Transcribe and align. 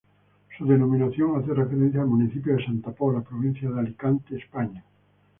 Su 0.57 0.65
denominación 0.65 1.35
hace 1.39 1.53
referencia 1.53 2.01
al 2.01 2.07
municipio 2.07 2.55
de 2.57 2.65
Santa 2.65 2.89
Pola, 2.91 3.21
provincia 3.21 3.69
de 3.69 3.81
Alicante, 3.81 4.35
España. 4.35 4.83